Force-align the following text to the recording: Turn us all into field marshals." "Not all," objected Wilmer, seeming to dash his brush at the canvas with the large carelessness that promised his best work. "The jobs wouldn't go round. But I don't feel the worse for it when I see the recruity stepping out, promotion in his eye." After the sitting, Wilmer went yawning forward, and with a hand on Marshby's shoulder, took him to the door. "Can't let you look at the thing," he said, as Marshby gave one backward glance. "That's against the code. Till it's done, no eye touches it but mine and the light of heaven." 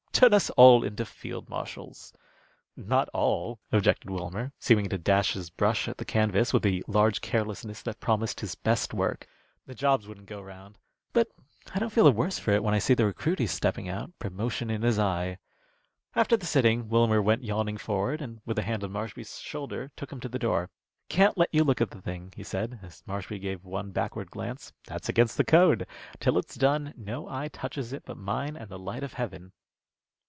Turn 0.13 0.33
us 0.35 0.51
all 0.51 0.83
into 0.83 1.03
field 1.03 1.49
marshals." 1.49 2.13
"Not 2.77 3.09
all," 3.09 3.59
objected 3.71 4.11
Wilmer, 4.11 4.51
seeming 4.59 4.87
to 4.89 4.99
dash 4.99 5.33
his 5.33 5.49
brush 5.49 5.87
at 5.87 5.97
the 5.97 6.05
canvas 6.05 6.53
with 6.53 6.61
the 6.61 6.83
large 6.87 7.21
carelessness 7.21 7.81
that 7.81 7.99
promised 7.99 8.39
his 8.41 8.53
best 8.53 8.93
work. 8.93 9.25
"The 9.65 9.73
jobs 9.73 10.07
wouldn't 10.07 10.27
go 10.29 10.39
round. 10.39 10.77
But 11.11 11.29
I 11.73 11.79
don't 11.79 11.89
feel 11.89 12.03
the 12.03 12.11
worse 12.11 12.37
for 12.37 12.51
it 12.51 12.63
when 12.63 12.75
I 12.75 12.77
see 12.77 12.93
the 12.93 13.07
recruity 13.07 13.47
stepping 13.47 13.89
out, 13.89 14.11
promotion 14.19 14.69
in 14.69 14.83
his 14.83 14.99
eye." 14.99 15.39
After 16.13 16.37
the 16.37 16.45
sitting, 16.45 16.87
Wilmer 16.87 17.21
went 17.21 17.43
yawning 17.43 17.77
forward, 17.77 18.21
and 18.21 18.41
with 18.45 18.59
a 18.59 18.63
hand 18.63 18.83
on 18.83 18.91
Marshby's 18.91 19.39
shoulder, 19.39 19.89
took 19.95 20.11
him 20.11 20.19
to 20.19 20.29
the 20.29 20.37
door. 20.37 20.69
"Can't 21.09 21.35
let 21.37 21.49
you 21.51 21.63
look 21.63 21.81
at 21.81 21.89
the 21.89 22.01
thing," 22.01 22.31
he 22.35 22.43
said, 22.43 22.77
as 22.83 23.01
Marshby 23.07 23.39
gave 23.39 23.65
one 23.65 23.89
backward 23.89 24.29
glance. 24.29 24.71
"That's 24.85 25.09
against 25.09 25.37
the 25.37 25.43
code. 25.45 25.87
Till 26.19 26.37
it's 26.37 26.55
done, 26.57 26.93
no 26.95 27.27
eye 27.27 27.47
touches 27.47 27.91
it 27.91 28.03
but 28.05 28.17
mine 28.17 28.55
and 28.55 28.69
the 28.69 28.77
light 28.77 29.01
of 29.01 29.13
heaven." 29.13 29.53